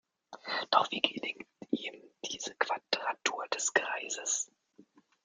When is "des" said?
3.49-3.71